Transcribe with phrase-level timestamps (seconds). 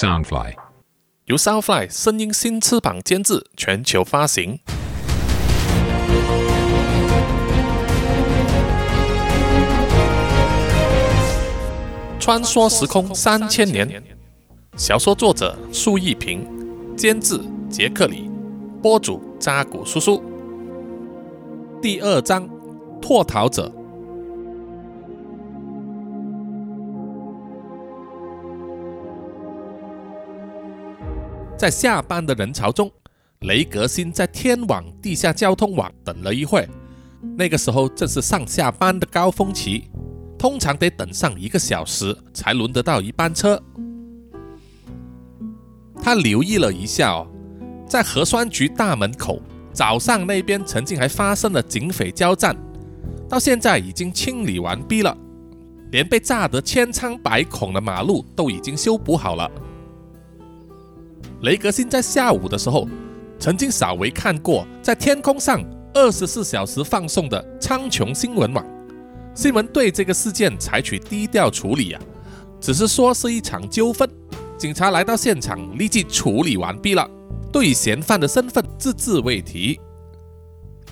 [0.00, 0.54] Soundfly。
[1.26, 4.58] 由 Soundfly 声音新翅膀监制，全球发行。
[12.18, 14.02] 穿梭时空三千年，
[14.74, 16.48] 小说作者苏一平，
[16.96, 18.30] 监制杰克里，
[18.80, 20.22] 播主扎古叔叔。
[21.82, 22.48] 第二章，
[23.02, 23.70] 脱逃者。
[31.60, 32.90] 在下班的人潮中，
[33.40, 36.66] 雷格辛在天网地下交通网等了一会。
[37.36, 39.90] 那个时候正是上下班的高峰期。
[40.38, 43.62] 通常得等上一个小时才轮得到一班车。
[46.02, 47.26] 他留意了一下哦，
[47.86, 49.38] 在核酸局大门口，
[49.70, 52.56] 早上那边曾经还发生了警匪交战，
[53.28, 55.14] 到现在已经清理完毕了，
[55.90, 59.50] 连被炸得千疮百孔的马路都已经修补好了。
[61.42, 62.86] 雷格星在下午的时候，
[63.38, 68.64] 曾经稍微看过在天空上二十四小时放送的苍穹新闻网。
[69.34, 72.02] 新闻对这个事件采取低调处理啊，
[72.60, 74.06] 只是说是一场纠纷，
[74.58, 77.08] 警察来到现场立即处理完毕了，
[77.50, 79.80] 对嫌犯的身份只字未提。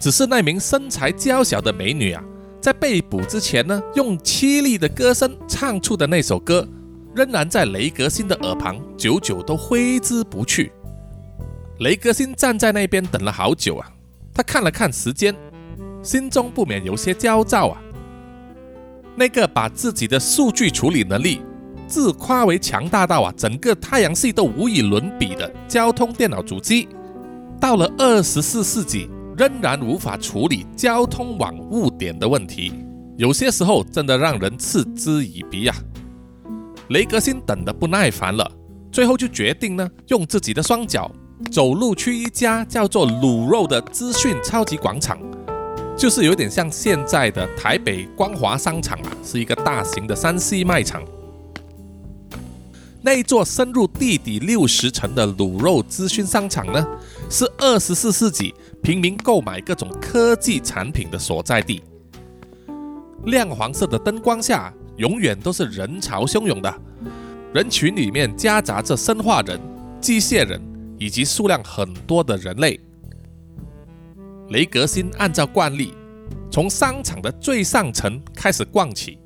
[0.00, 2.24] 只是那名身材娇小的美女啊，
[2.58, 6.66] 在被捕之前呢，用凄厉的歌声唱出的那首歌，
[7.18, 10.70] 仍然在雷格星的耳旁久久都挥之不去。
[11.80, 13.90] 雷格星站在那边等了好久啊，
[14.32, 15.34] 他看了看时间，
[16.00, 17.82] 心中不免有些焦躁啊。
[19.16, 21.42] 那个把自己的数据处理能力
[21.88, 26.88] 自夸为强大到啊，整个太阳系都无与伦比的交通电脑主机，
[27.60, 32.72] 到了二十四世纪仍然无法处理交通网误点的问题，
[33.16, 35.74] 有些时候真的让人嗤之以鼻呀。
[36.90, 38.50] 雷格辛等得不耐烦了，
[38.90, 41.10] 最后就决定呢，用自己的双脚
[41.50, 45.18] 走路去一家叫做卤肉的资讯超级广场。
[45.96, 51.02] 就是有点像现在的台北光华商场啊，是一个大型的三 C 卖场。
[53.02, 56.86] 那一座深入地底六十层的卤肉资讯商场呢，
[57.28, 61.82] 是二十四世纪平民购买各种科技产品的所在地。
[63.24, 66.72] 亮黄色的灯光下，永远都是人潮汹涌的，
[67.54, 69.58] 人群里面夹杂着生化人、
[70.00, 70.60] 机械人
[70.98, 72.78] 以及数量很多的人类。
[74.50, 75.94] 雷格辛按照惯例，
[76.50, 79.18] 从商场的最上层开始逛起。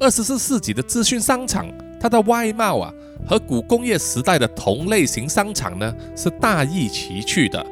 [0.00, 1.66] 二十四世纪的资讯商场，
[2.00, 2.92] 它的外貌啊，
[3.28, 7.64] 和古工业时代的同类型商场呢，是大异其趣的。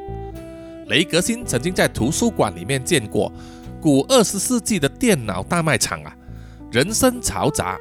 [0.87, 3.33] 雷格辛曾经在图书馆里面见过
[3.81, 6.15] 古二十世纪的电脑大卖场啊，
[6.72, 7.78] 人声嘈杂，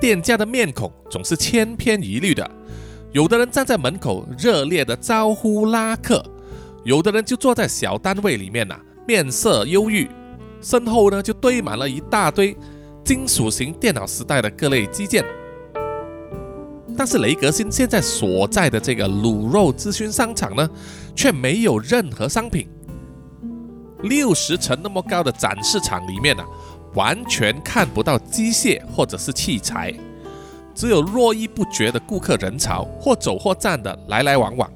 [0.00, 2.50] 店家的面孔总是千篇一律的，
[3.12, 6.24] 有的人站在门口热烈的招呼拉客。
[6.82, 8.74] 有的人就坐在小单位里面呐，
[9.06, 10.08] 面色忧郁，
[10.62, 12.56] 身后呢就堆满了一大堆
[13.04, 15.22] 金属型电脑时代的各类机件。
[16.96, 20.66] 但是雷格辛现在所在的这个卤肉资讯商场呢，
[21.14, 22.66] 却没有任何商品。
[24.02, 26.42] 六十层那么高的展示场里面呢，
[26.96, 29.94] 完全看不到机械或者是器材，
[30.74, 34.68] 只有络绎不绝的顾客人潮，或走或站的来来往往。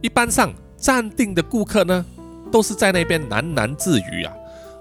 [0.00, 0.50] 一般上。
[0.78, 2.04] 站定的顾客呢，
[2.52, 4.32] 都是在那边喃喃自语啊，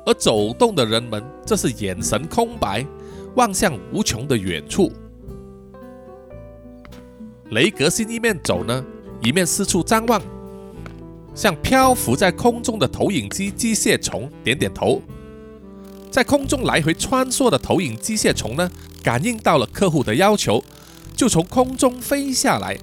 [0.05, 2.85] 而走动的人们则是眼神空白，
[3.35, 4.91] 望向无穷的远处。
[7.51, 8.85] 雷格辛一面走呢，
[9.21, 10.21] 一面四处张望，
[11.33, 15.01] 向漂浮在空中的投影机机械虫点点头。
[16.15, 18.71] 在空中来回穿梭的投影机械虫呢，
[19.03, 20.63] 感应到了客户的要求，
[21.13, 22.77] 就从空中飞下来，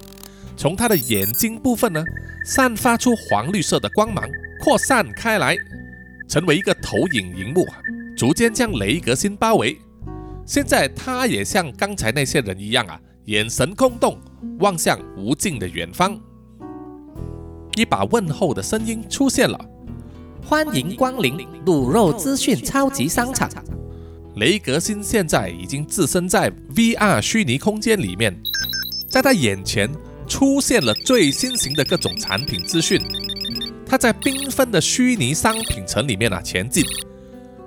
[0.55, 2.05] 从他的眼睛部分呢。
[2.45, 4.23] 散发出黄绿色的光芒，
[4.59, 5.57] 扩散开来，
[6.29, 7.65] 成为一个投影荧幕，
[8.15, 9.79] 逐渐将雷格星包围。
[10.45, 14.15] 现在他也像刚才那些人一样啊，眼神空洞，
[14.59, 16.15] 望向无尽的远方。
[17.77, 19.59] 一把问候的声音出现了
[20.45, 23.49] ：“欢迎光临卤肉资讯超级商场。”
[24.37, 28.35] 雷格辛现在已经置身在 VR 虚拟空间里面，
[29.07, 29.89] 在他眼前。
[30.25, 32.97] 出现了最新型的各种产品资讯，
[33.85, 36.83] 他在缤纷的虚拟商品城里面啊前进，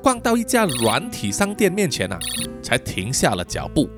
[0.03, 2.19] 逛到一家软体商店面前啊，
[2.63, 3.89] 才停下了脚步。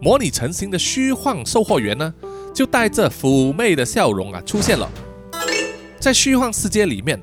[0.00, 2.14] 模拟成型的虚幻售货员呢，
[2.54, 4.88] 就带着妩媚的笑容啊出现了。
[6.04, 7.18] 在虚幻世界里面，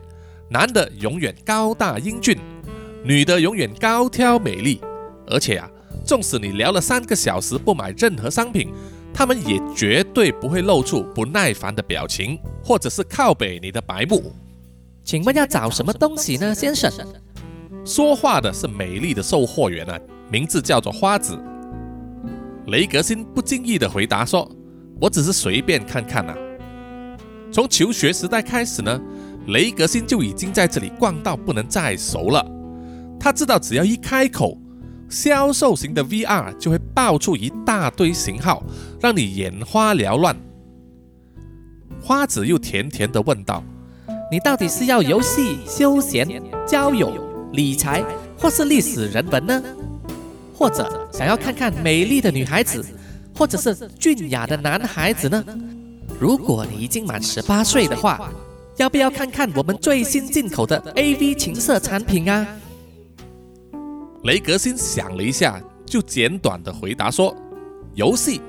[0.50, 2.36] 男的永远高大英俊，
[3.04, 4.82] 女的永远高挑美丽，
[5.28, 5.70] 而且啊。
[6.04, 8.74] 纵使你聊了三个小时不买任何商品，
[9.14, 14.34] 他们也绝对不会露出不耐烦的表情，或者是靠北你的白目。
[15.04, 16.92] 请问要找什么东西呢，先生？
[17.86, 20.00] 说话的是美丽的售货员啊，
[20.32, 21.38] 名字叫做花子。
[22.66, 24.52] 雷格辛不经意的回答说
[25.00, 26.36] ：“我只是随便看看啊。”
[27.52, 29.00] 从求学时代开始呢，
[29.48, 32.46] 雷格星就已经在这里逛到不能再熟了。
[33.20, 34.58] 他知道，只要一开口，
[35.10, 38.64] 销售型的 VR 就会爆出一大堆型号，
[39.02, 40.36] 让你眼花缭乱。
[42.02, 43.64] 花子又甜甜的问道
[44.32, 47.14] ：“你到底是要游戏、休闲、交友、
[47.52, 48.04] 理财，
[48.38, 49.62] 或是历史人文呢？
[50.54, 52.84] 或者想要看看美丽的女孩子，
[53.38, 55.44] 或者是俊雅的男孩子呢？”
[56.22, 58.32] 如果你已经满十八岁的话，
[58.78, 62.46] 要不要看看我们最新进口的 AV 情色产品啊？
[64.26, 67.36] 雷格辛想了一下，就简短的回答说
[67.98, 68.40] ：“游戏。”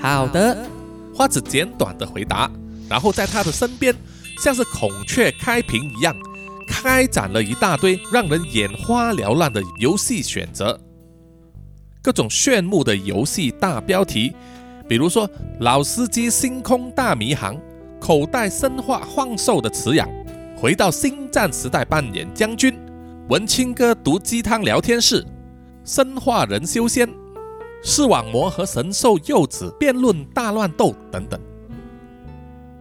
[0.00, 0.66] 好的，
[1.14, 2.50] 花子简短的回答，
[2.88, 3.94] 然后在他的身边，
[4.38, 6.16] 像是孔雀开屏一样，
[6.66, 10.80] 开展了一大堆让人眼花缭乱的游戏选择，
[12.02, 14.34] 各种炫目的游戏大标题。
[14.92, 15.26] 比如说，
[15.60, 17.58] 老司机星空大迷航，
[17.98, 20.06] 口袋生化幻兽的词养，
[20.54, 22.78] 回到星战时代扮演将军，
[23.30, 25.24] 文青哥读鸡汤聊天室，
[25.82, 27.08] 生化人修仙，
[27.82, 31.40] 视网膜和神兽幼子辩论大乱斗等等。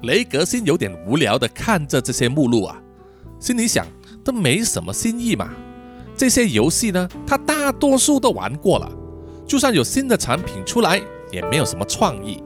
[0.02, 2.78] 雷格辛有点无聊的看着这些目录啊，
[3.40, 3.88] 心里想，
[4.22, 5.50] 都没什么新意嘛。
[6.18, 8.92] 这些游戏呢，他大多数都玩过了，
[9.48, 11.02] 就算有新的产品出来。
[11.32, 12.44] 也没有什么创意，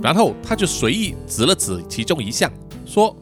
[0.00, 2.50] 然后他就随意指了指其中一项，
[2.86, 3.14] 说：“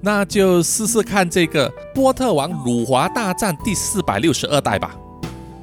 [0.00, 4.96] 那就试试看这个《波特王辱华大战》第四百六十二代吧。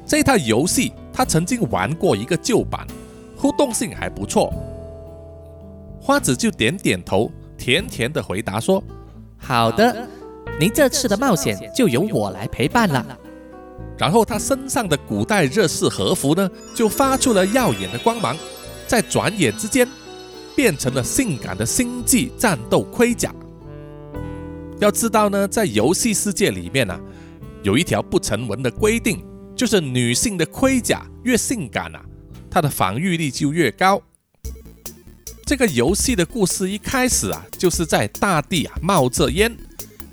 [0.04, 2.86] 这套游戏他曾经玩过一个旧版，
[3.36, 4.52] 互动性还不错。”
[6.00, 8.82] 花子就点点头，甜甜的回答说
[9.38, 10.06] ：“好的，
[10.60, 13.04] 您这次的冒险就由我来陪伴了。”
[13.98, 18.36] 然后他身上的古代热式和服呢，就发出了耀眼的光芒，
[18.86, 19.88] 在转眼之间，
[20.54, 23.34] 变成了性感的星际战斗盔甲。
[24.78, 27.00] 要知道呢，在游戏世界里面啊，
[27.62, 29.24] 有一条不成文的规定，
[29.56, 32.04] 就是女性的盔甲越性感啊，
[32.50, 34.02] 它的防御力就越高。
[35.46, 39.56] 这个游戏的故事一开始啊，就是在大地啊冒着烟，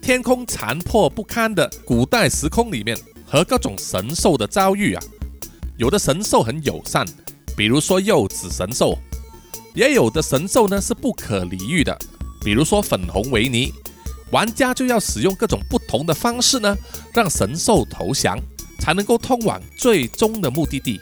[0.02, 2.98] 天空残破不堪的古代时空里面。
[3.34, 5.04] 和各种神兽的遭遇啊，
[5.78, 7.04] 有的神兽很友善，
[7.58, 8.96] 比如说柚子神兽；
[9.74, 11.98] 也有的神兽呢是不可理喻的，
[12.46, 13.74] 比如说粉红维尼。
[14.30, 16.78] 玩家就要使用各种不同的方式呢，
[17.12, 18.38] 让神兽投降，
[18.80, 21.02] 才能够通往最终的目的地。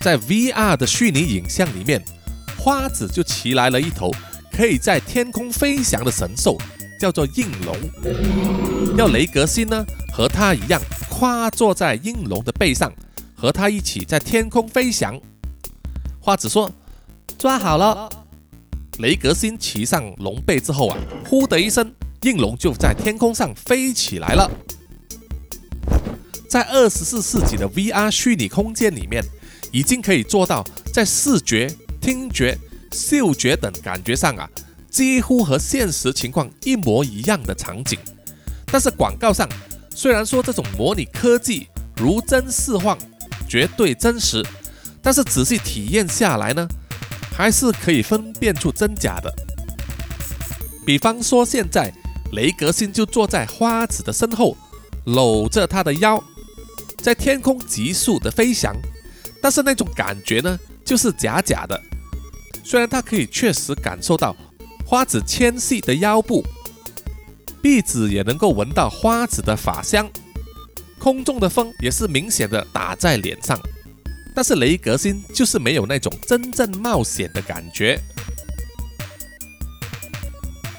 [0.00, 2.02] 在 VR 的虚拟影像里面，
[2.56, 4.10] 花子就骑来了一头
[4.50, 6.56] 可以在天空飞翔的神兽，
[6.98, 7.76] 叫做应龙。
[8.96, 9.84] 要雷格辛呢？
[10.12, 10.80] 和他一样，
[11.10, 12.92] 跨坐在应龙的背上，
[13.34, 15.20] 和他一起在天空飞翔。
[16.20, 16.70] 花子说
[17.36, 18.08] ：“抓好了。”
[19.00, 20.96] 雷格辛骑上龙背之后啊，
[21.28, 21.92] 呼的一声，
[22.22, 24.48] 应龙就在天空上飞起来了。
[26.48, 29.20] 在二十四世纪的 VR 虚拟空间里面，
[29.72, 31.68] 已经可以做到在视觉、
[32.00, 32.56] 听觉、
[32.92, 34.48] 嗅觉等感觉上啊，
[34.94, 37.98] 几乎和现实情况一模一样的场景。
[38.66, 39.48] 但是广告上。
[39.96, 42.98] 虽然说这种模拟科技如真似幻，
[43.48, 44.44] 绝对真实，
[45.00, 46.66] 但是仔细体验下来呢，
[47.32, 49.32] 还是可以分辨出真假的。
[50.84, 51.94] 比方说，现在
[52.32, 54.56] 雷格星就坐在花子的身后，
[55.04, 56.20] 搂着她的腰，
[56.98, 58.74] 在天空急速的飞翔，
[59.40, 61.80] 但是那种感觉呢，就是假假的。
[62.64, 64.34] 虽然他可以确实感受到
[64.94, 66.40] 花子纤细的腰部。
[67.60, 70.08] 壁纸也能够闻到花子的法香，
[71.00, 73.58] 空中的风也是明显的打在脸上，
[74.36, 78.00] 但是雷格星就是没有那种真正冒险的感觉。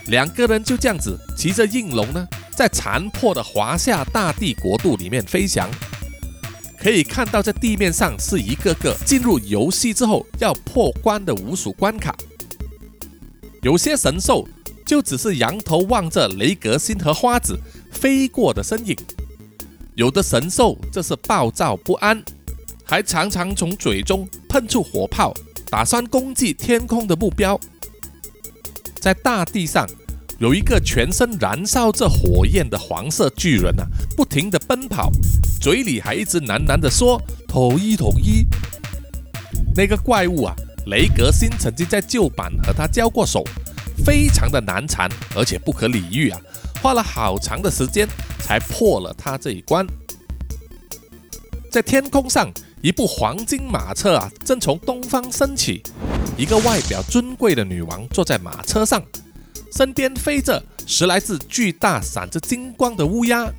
[0.05, 5.69] 两个人就这样子骑着应龙呢，在残破的华夏大地国度里面飞翔，
[6.79, 12.15] 可以看到在地面上是一个个进入游戏之后要破关的无数关卡，
[13.65, 14.48] 有些神兽。
[14.86, 17.60] 就只是仰头望着雷格星和花子
[17.91, 18.95] 飞过的身影，
[19.95, 22.24] 有的神兽这是暴躁不安，
[22.84, 25.34] 还常常从嘴中喷出火炮，
[25.72, 27.60] 打算攻击天空的目标。
[29.01, 29.89] 在大地上，
[30.38, 35.12] 有一个全身燃烧着火焰的黄色巨人啊，不停地奔跑，
[35.60, 37.19] 嘴里还一直喃喃地说
[37.50, 38.45] ：“统一，统一。”
[39.75, 40.55] 那个怪物啊，
[40.88, 43.44] 雷格辛曾经在旧版和他交过手，
[44.06, 46.39] 非常的难缠，而且不可理喻啊，
[46.82, 48.08] 花了好长的时间
[48.39, 49.86] 才破了他这一关。
[51.72, 52.51] 在天空上，
[52.82, 55.82] 一部黄金马车啊，正从东方升起，
[56.38, 59.01] 一个外表尊贵的女王坐在马车上。
[59.74, 63.51] 身边飞着十来只巨大、闪着金光的乌鸦。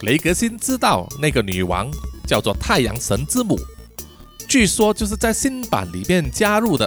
[0.00, 1.90] 雷格辛知道那个女王
[2.26, 3.58] 叫做太阳神之母，
[4.52, 6.86] 据说就是在新版里面加入的。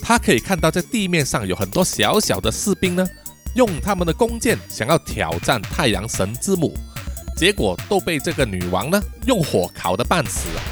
[0.00, 3.06] 他可以看到在地面上有很多小小的士兵呢，
[3.54, 6.74] 用他们的弓箭想要挑战太阳神之母，
[7.36, 10.62] 结果都被这个女王呢用火烤得半死了。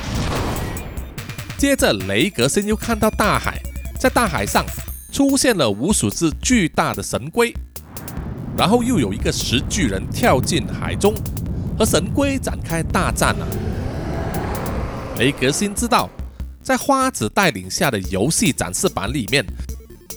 [1.58, 3.60] 接着，雷格森又看到大海，
[4.00, 4.64] 在大海上。
[5.12, 7.52] 出现了无数只巨大的神龟，
[8.56, 11.14] 然后又有一个石巨人跳进海中，
[11.78, 13.46] 和神龟展开大战了。
[15.18, 16.08] 雷格辛知道，
[16.62, 19.44] 在花子带领下的游戏展示板里面，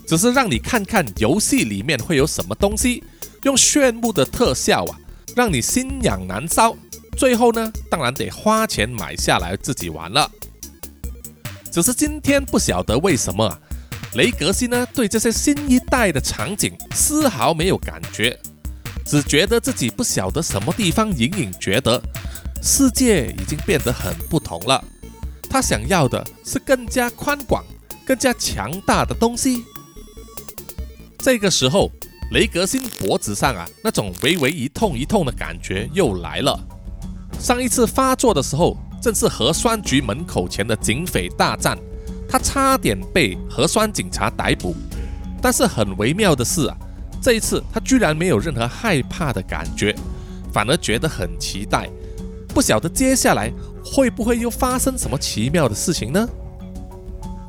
[0.05, 3.03] 只是让你看看游戏里面会有什么东西，
[3.41, 4.99] 用炫目的特效啊，
[5.35, 6.75] 让你心痒难搔。
[7.17, 10.29] 最后呢，当然得花钱买下来自己玩了。
[11.71, 13.59] 只是今天不晓得为什么。
[14.13, 18.37] 雷格西呢，对这些新一代的场景丝毫没有感觉，
[19.03, 22.01] 只觉得自己不晓得什么地方，隐隐觉得
[22.61, 24.83] 世界已经变得很不同了。
[25.49, 27.63] 他想要的是更加宽广、
[28.05, 29.63] 更加强大的东西。
[31.17, 31.91] 这个时候，
[32.31, 36.57] 雷格星脖子上啊那种微微一痛一痛的感觉又来了。
[37.39, 41.77] 上一次发作的时候，正是核酸局门口前的警匪大战。
[42.29, 44.73] 他差点被核酸警察逮捕，
[45.41, 46.77] 但是很微妙的是啊，
[47.21, 49.93] 这一次他居然没有任何害怕的感觉，
[50.53, 51.89] 反而觉得很期待。
[52.51, 53.51] 不晓得接下来
[53.83, 56.27] 会不会又发生什么奇妙的事情呢？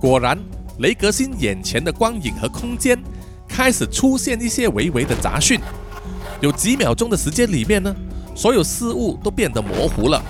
[0.01, 0.39] 果然，
[0.79, 2.99] 雷格星眼前的光影和空间
[3.49, 5.61] 开始出现一些微微的杂讯。
[6.41, 7.95] 有几秒钟的时间里面呢，
[8.35, 10.23] 所有事物都变得模糊了，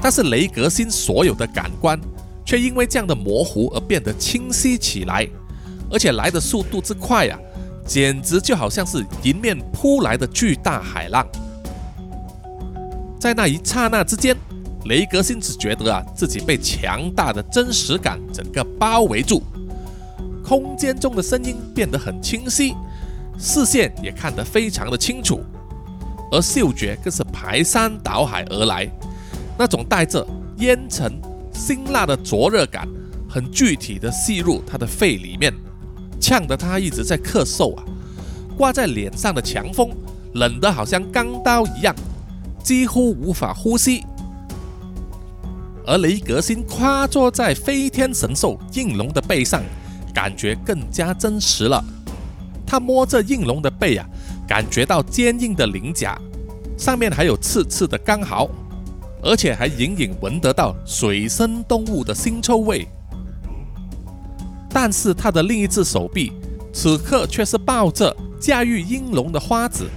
[0.00, 1.98] 但是雷格星所有的感官。
[2.44, 5.28] 却因为这样的模糊而变得清晰起来，
[5.90, 7.38] 而且来的速度之快啊，
[7.84, 11.28] 简直就好像是迎面扑来的巨大海浪。
[13.18, 14.36] 在那一刹那之间，
[14.84, 19.42] 雷格辛只觉得啊，自己被强大的真实感整个包围住，
[20.44, 22.74] 空间中的声音变得很清晰，
[23.38, 25.40] 视线也看得非常的清楚，
[26.30, 28.88] 而嗅觉更是排山倒海而来，
[29.58, 30.26] 那种带着
[30.58, 31.20] 烟尘。
[31.50, 32.86] 辛辣的灼热感
[33.28, 35.52] 很具体的吸入他的肺里面，
[36.20, 37.82] 呛得他一直在咳嗽啊！
[38.56, 39.90] 挂在脸上的强风
[40.34, 41.92] 冷得好像钢刀一样，
[42.62, 44.04] 几乎无法呼吸。
[45.86, 49.62] 而雷格星跨坐在飞天神兽应龙的背上，
[50.12, 51.82] 感觉更加真实了。
[52.66, 54.06] 他摸着应龙的背啊，
[54.46, 56.20] 感觉到坚硬的鳞甲，
[56.76, 58.48] 上面还有刺刺的钢毫。
[59.20, 62.86] 而且还隐隐闻得到水生动物的腥臭味，
[64.70, 66.32] 但是他的另一只手臂
[66.72, 69.90] 此刻却是抱着驾驭应龙的花子，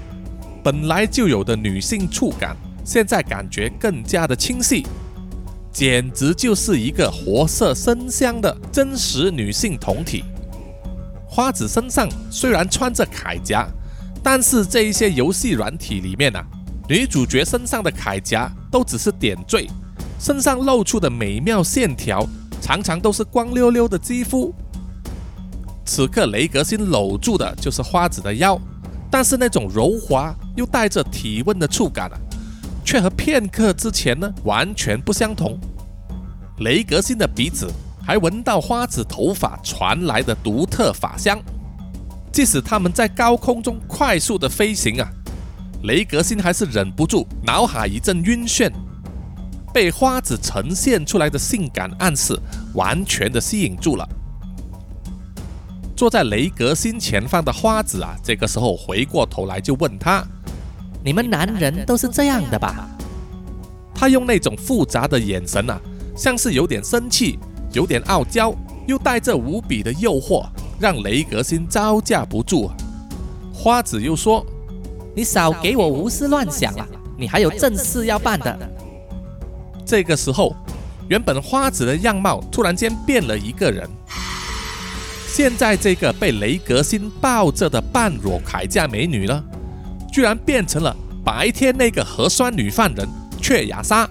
[0.64, 4.86] 本来就有的女性触感，现在感觉更加的清晰，
[5.72, 10.24] 简直就是一个活色生香的真实女性同体。
[11.26, 13.68] 花子身上虽然穿着铠甲，
[14.22, 16.46] 但是这一些游戏软体里面啊。
[16.90, 19.70] 女主角身上的铠甲都只是点缀，
[20.20, 22.28] 身上露出的美妙线条
[22.62, 24.54] 常常都是光溜溜的肌肤。
[25.86, 28.60] 此刻雷格辛搂住的就是花子的腰，
[29.12, 32.18] 但是那种柔滑又带着体温的触感啊，
[32.86, 35.60] 却和片刻之前呢完全不相同。
[36.60, 37.70] 雷格星的鼻子
[38.02, 41.40] 还闻到花子头发传来的独特发香，
[42.32, 45.10] 即使他们在高空中快速的飞行啊。
[45.84, 48.72] 雷格星还是忍不住，脑海一阵晕眩，
[49.74, 52.40] 被花子呈现出来的性感暗示
[52.76, 54.08] 完全的吸引住了。
[56.02, 60.26] 坐在雷格心前方的花子啊，这个时候回过头来就问他
[61.06, 62.90] ：“你们男人都是这样的吧？”
[63.94, 65.80] 他用那种复杂的眼神啊，
[66.18, 67.38] 像是有点生气，
[67.74, 68.52] 有点傲娇，
[68.88, 70.44] 又带着无比的诱惑，
[70.80, 72.72] 让雷格心招架不住。
[73.54, 74.44] 花子又说。
[75.16, 78.58] 你少给我胡思乱想了，你还有正事要办的。
[79.86, 80.56] 这个时候，
[81.08, 83.88] 原本花子的样貌突然间变了一个人，
[85.34, 89.44] 现在这个被雷格星抱着的半裸铠甲美女呢，
[90.12, 93.08] 居然变成了白天那个核酸女犯人
[93.42, 94.08] 雀雅莎。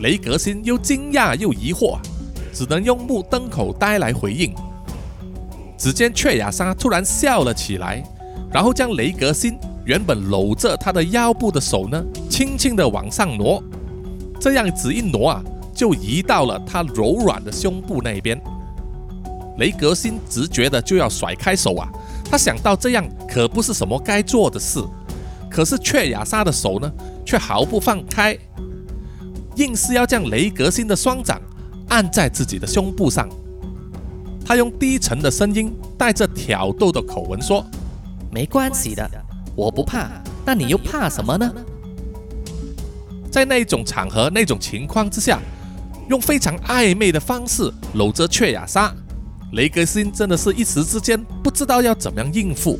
[0.00, 1.96] 雷格星又惊讶又疑惑，
[2.52, 4.52] 只能用目瞪口呆来回应。
[5.78, 8.02] 只见雀雅莎突然笑了起来，
[8.52, 13.62] 然后将雷格星原本搂着她的腰部的手呢，轻轻的往上挪，
[14.40, 18.36] 这样子一挪啊，就移到了她柔软的胸部那边。
[19.60, 21.88] 雷格辛直觉的就要甩开手啊，
[22.24, 24.82] 他想到这样可不是什么该做的事，
[25.50, 26.90] 可是雀雅莎的手呢，
[27.24, 28.36] 却毫不放开。
[29.56, 31.38] 硬是要将雷格辛的双掌
[31.88, 33.28] 按在自己的胸部上，
[34.46, 37.62] 他用低沉的声音，带着挑逗的口吻说
[38.32, 39.08] ：“没关系的，
[39.54, 40.08] 我不怕，
[40.46, 41.52] 那你又怕什么呢？”
[43.30, 45.38] 在那种场合、那种情况之下，
[46.08, 48.94] 用非常暧昧的方式搂着雀雅莎，
[49.52, 52.78] 雷格辛真的是一时之间不知道要怎么样应付。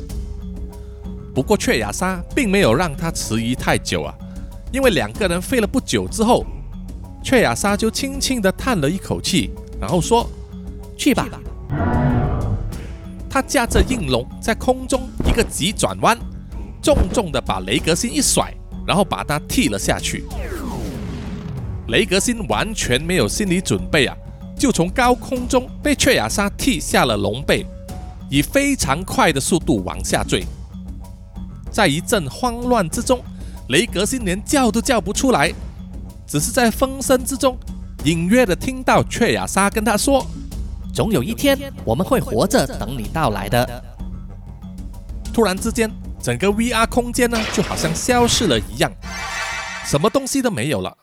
[1.33, 4.13] 不过雀雅莎并没有让他迟疑太久啊，
[4.71, 6.45] 因为两个人飞了不久之后。
[7.23, 10.27] 雀雅莎就轻轻地叹了一口气，然后说
[10.97, 11.27] ：“去吧。”
[13.29, 16.17] 他驾着应龙在空中一个急转弯，
[16.81, 18.51] 重重地把雷格辛一甩，
[18.87, 20.23] 然后把他踢了下去。
[21.89, 24.17] 雷格辛完全没有心理准备啊，
[24.57, 27.65] 就从高空中被雀雅莎踢下了龙背，
[28.29, 30.45] 以非常快的速度往下坠。
[31.71, 33.23] 在一阵慌乱之中，
[33.69, 35.53] 雷格星连叫都叫不出来。
[36.27, 37.57] 只是在风声之中，
[38.05, 40.25] 隐约的听到雀雅莎跟他说
[40.93, 43.83] ：“总有一天我们会活着等你到来的。”
[45.33, 45.91] 突然之间，
[46.21, 48.91] 整个 VR 空间呢，就好像消失了一样，
[49.85, 50.97] 什么东西都没有了，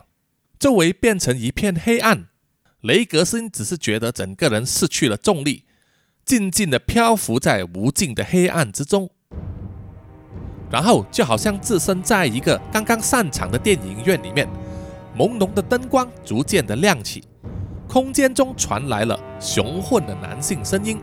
[0.59, 2.26] 周围变成一片黑暗。
[2.82, 5.64] 雷格森只是觉得整个人失去了重力，
[6.25, 9.11] 静静的漂浮在无尽的黑暗之中，
[10.70, 14.49] 然后就好像置身在一个刚刚散场的电影院里面。
[15.16, 17.25] 朦胧的灯光逐渐的亮起，
[17.88, 21.00] 空间中传来了雄浑的男性声音。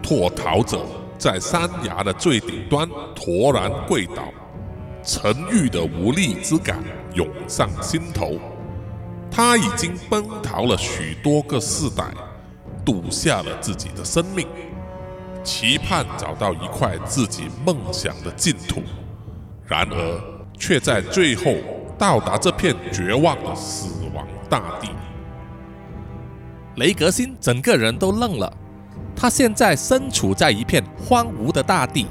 [0.00, 0.86] 脱逃者
[1.18, 4.32] 在山崖的最顶端颓然跪倒，
[5.02, 6.80] 沉郁的无力之感
[7.14, 8.38] 涌上心头。
[9.30, 12.04] 他已经奔逃了许多个世代，
[12.84, 14.46] 赌下了自己的生命，
[15.44, 18.82] 期盼找到一块自己梦想的净土。
[19.66, 20.20] 然而，
[20.58, 21.54] 却在最后。
[22.00, 24.88] 到达这片绝望的死亡大地，
[26.76, 28.50] 雷格辛整个人都愣了。
[29.14, 32.06] 他现在身处在一片荒芜的大地，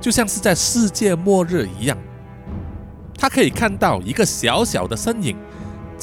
[0.00, 1.94] 就像是在世界末日一样。
[3.18, 5.36] 他可以看到一个小小的身影，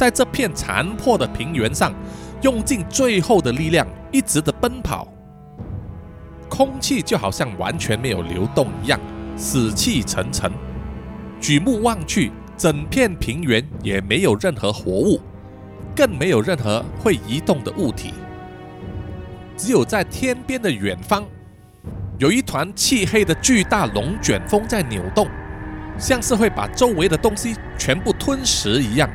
[0.01, 1.93] 在这片残破的平原上，
[2.41, 5.07] 用尽最后的力量，一直的奔跑。
[6.49, 8.99] 空气就好像完全没有流动一样，
[9.37, 10.51] 死气沉沉。
[11.39, 12.31] 举目望去。
[12.57, 15.19] 整片平原也没有任何活物，
[15.95, 18.13] 更没有任何会移动的物体。
[19.57, 21.23] 只有在天边的远方，
[22.19, 25.27] 有一团漆黑的巨大龙卷风在扭动，
[25.97, 29.09] 像是会把周围的东西全部吞食一样。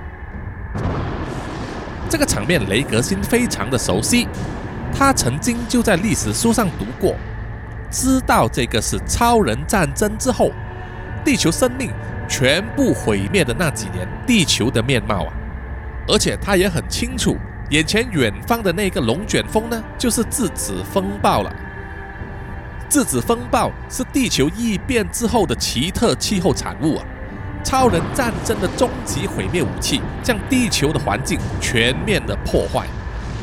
[2.08, 4.28] 这个场面，雷格辛非常的熟悉，
[4.92, 7.16] 他曾经就在历史书上读过，
[7.90, 10.50] 知道这个是超人战争之后，
[11.24, 11.90] 地球生命。
[12.28, 15.32] 全部毁灭的那几年，地球的面貌啊！
[16.08, 17.36] 而且他也很清楚，
[17.70, 21.54] 眼前远方的那个龙卷风呢，就是质子风暴了。
[22.88, 27.06] 质子风暴是地球异变之后的奇特气候产物啊！
[27.66, 32.86] 超人战争的终极毁灭武器，将地球的环境全面的破坏，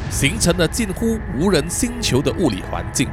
[0.10, 3.10] 形成了近乎无人星球的物理环境。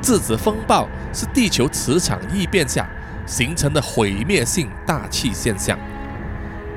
[0.00, 2.88] 质子风暴是地球磁场异变下。
[3.24, 5.78] 形成的毁灭性大气现象，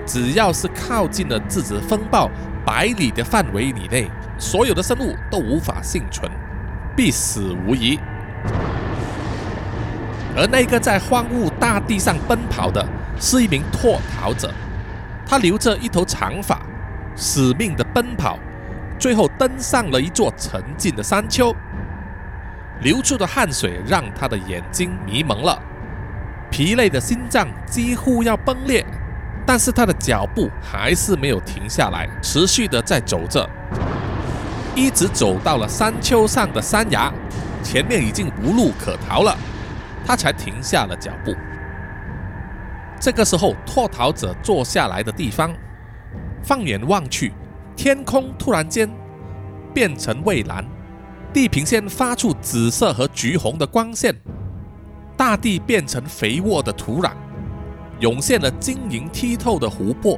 [0.06, 2.30] 只要是靠近了质子风暴
[2.64, 6.32] 百里的范围以内，所有的生物都无法幸存，
[6.96, 8.00] 必死无疑。
[10.36, 12.86] 而那个在荒芜大地上奔跑的，
[13.20, 14.52] 是一名脱逃者，
[15.26, 16.60] 他留着一头长发，
[17.16, 18.38] 死命的奔跑，
[19.00, 21.56] 最后登上了一座沉静的山丘，
[22.82, 25.58] 流出的汗水让他的眼睛迷蒙了。
[26.52, 28.86] 疲累的心脏几乎要崩裂，
[29.46, 33.50] 但是他的脚步还是没有停下来，持续的在走着，
[34.76, 37.12] 一直走到了山丘上的山崖，
[37.64, 39.36] 前面已经无路可逃了，
[40.06, 41.34] 他才停下了脚步。
[43.00, 45.54] 这个时候，脱逃者坐下来的地方，
[46.44, 47.34] 放眼望去，
[47.76, 48.90] 天空突然间
[49.74, 50.66] 变成蔚蓝，
[51.34, 54.16] 地平线发出紫色和橘红的光线，
[55.18, 57.12] 大地变成肥沃的土壤，
[58.00, 60.18] 涌现了晶莹剔透的湖泊。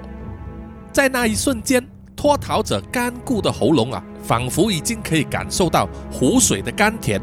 [0.91, 7.19] 在那一瞬间，脱逃者干固的喉咙啊，仿佛已经可以感受到湖水的甘甜。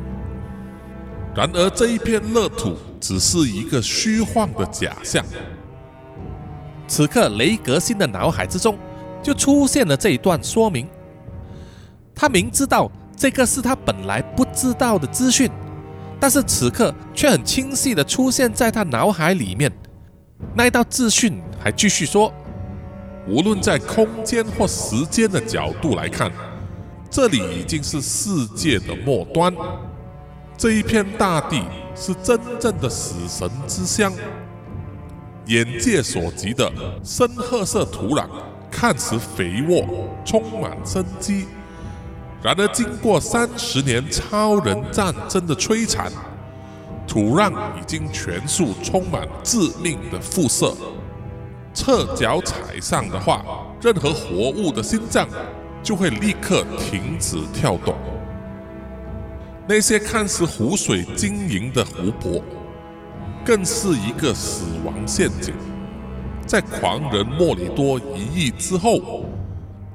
[1.35, 5.25] 然而，这一片乐土只是一个虚幻的假象。
[6.87, 8.79] 此刻，雷格辛的脑海之中
[9.23, 10.89] 就出现了这一段说明。
[12.15, 12.91] 他明知道。
[13.17, 15.49] 这个是他本来不知道的资讯，
[16.19, 19.71] 但是此刻却很清晰的出现在他脑海里面。
[20.53, 22.35] 那一道资讯还继续说：
[23.29, 26.31] 无论在空间或时间的角度来看，
[27.09, 29.55] 这里已经是世界的末端。
[30.57, 31.63] 这一片大地
[31.95, 34.13] 是真正的死神之乡。
[35.47, 38.27] 眼界所及的深褐色土壤
[38.71, 39.87] 看似肥沃，
[40.25, 41.47] 充满生机。
[42.43, 46.11] 然而，经过三十年超人战争的摧残，
[47.07, 50.75] 土壤已经全数充满致命的辐射。
[51.73, 53.45] 侧脚踩上的话，
[53.83, 55.29] 任何活物的心脏
[55.83, 57.95] 就会立刻停止跳动。
[59.67, 62.43] 那些看似湖水晶莹的湖泊，
[63.45, 65.55] 更是一个死亡陷阱。
[66.47, 69.25] 在狂人莫里多一役之后。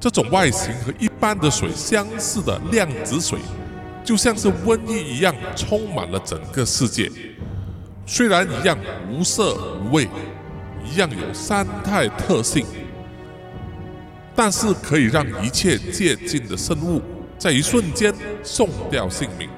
[0.02, 3.38] 这种外形和一般的水相似的量子水，
[4.02, 7.12] 就像是瘟疫一样，充满了整个世界。
[8.06, 8.80] 虽然一样
[9.12, 10.08] 无色无味，
[10.90, 12.66] 一样有三态特性，
[14.34, 17.02] 但是可以让一切接近的生物
[17.40, 19.50] 在一瞬间送掉性命。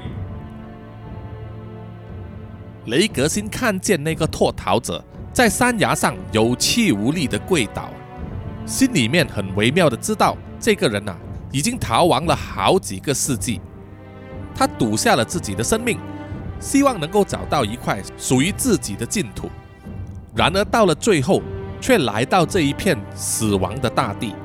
[2.85, 7.89] 雷格星看见那个脱逃者在山崖上有气无力的跪倒。
[8.67, 11.17] 心里面很微妙的知道，这个人呐
[11.51, 13.59] 已经逃亡了好几个世纪，
[14.55, 15.97] 他赌下了自己的生命，
[16.59, 19.49] 希望能够找到一块属于自己的净土。
[20.35, 21.41] 然而到了最后，
[21.81, 24.35] 却来到这一片死亡的大地。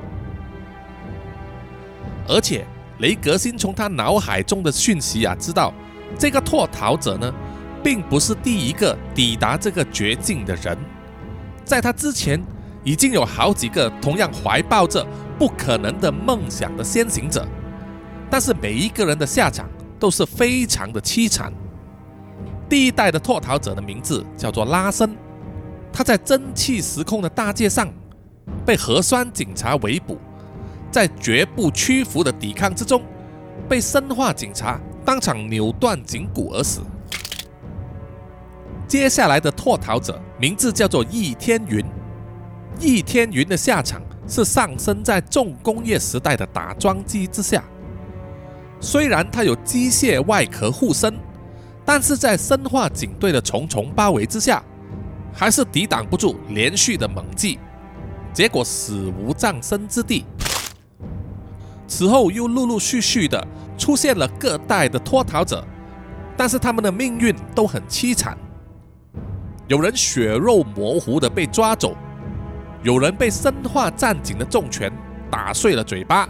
[2.27, 2.65] 而且
[2.99, 5.73] 雷格辛从他脑海中的讯息啊，知道
[6.17, 7.33] 这个脱逃者呢，
[7.83, 10.77] 并不是第一个抵达这个绝境的人，
[11.65, 12.41] 在他之前。
[12.83, 15.05] 已经有好几个同样怀抱着
[15.37, 17.45] 不可能的梦想的先行者，
[18.29, 19.67] 但是每一个人的下场
[19.99, 21.51] 都是非常的凄惨。
[22.69, 25.17] 第一代的脱逃者的名字叫做拉森，
[25.91, 27.91] 他在蒸汽时空的大街上
[28.65, 30.17] 被核酸警察围捕，
[30.91, 33.01] 在绝不屈服的抵抗之中，
[33.67, 36.81] 被生化警察当场扭断颈骨而死。
[38.87, 41.85] 接下来的脱逃者名字叫做易天云。
[42.79, 47.63] 易天云的下场是上升在重工业时代的打桩机之下。
[48.79, 51.17] 虽然他有机械外壳护身，
[51.83, 54.63] 但是在生化警队的重重包围之下，
[55.33, 57.57] 还是抵挡不住连续的猛击，
[58.31, 60.23] 结果死无葬身之地。
[61.87, 63.47] 此后又陆陆续续的
[63.77, 65.65] 出现了各代的脱逃者，
[66.35, 68.37] 但是他们的命运都很凄惨，
[69.67, 71.95] 有人血肉模糊的被抓走。
[72.83, 74.91] 有人被生化战警的重拳
[75.31, 76.29] 打碎了嘴巴，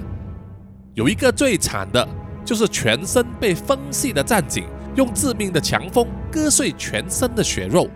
[0.93, 2.07] 有一个最惨的，
[2.45, 4.63] 就是全身被分细的战警
[4.95, 7.87] 用致命的强风割碎全身的血肉，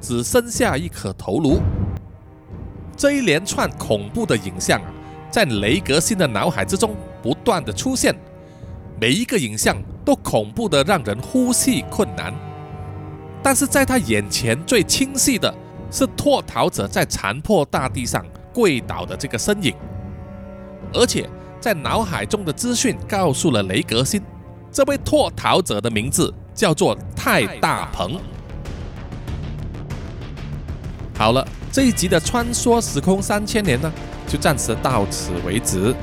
[0.00, 1.60] 只剩下一颗头颅。
[2.94, 4.92] 这一连串恐怖的影像啊
[5.30, 8.14] 在雷格辛的脑海之中不断的出现，
[9.00, 12.34] 每一个影像都恐怖的让人呼吸困难，
[13.42, 15.54] 但是在他眼前最清晰的。
[15.90, 19.74] 是脱逃者在残破大地上跪倒的这个身影，
[20.92, 21.26] 而且
[21.58, 24.20] 在脑海中的资讯告诉了雷格辛，
[24.70, 28.20] 这位脱逃者的名字叫做泰大鹏。
[31.16, 33.90] 好了，这一集的穿梭时空三千年呢，
[34.28, 35.94] 就暂时到此为止。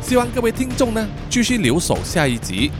[0.00, 2.70] 希望各位听众呢继续留守下一集，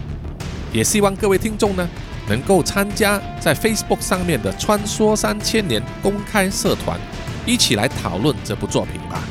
[0.73, 1.89] 也希望各位听众呢。
[2.29, 7.01] 能够参加在 Facebook 上面的“穿梭三千年”公开社团，
[7.47, 9.25] 一起来讨论这部作品吧。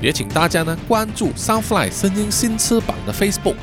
[0.00, 3.54] 也请大家呢关注 Sunfly 声音新翅膀的 Facebook、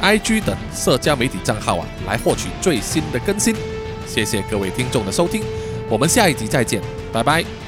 [0.00, 3.54] IG 等社交媒体账号啊，来获取最新的更新。
[4.06, 5.42] 谢谢各位听众的收听，
[5.90, 6.80] 我们下一集再见，
[7.12, 7.61] 拜拜。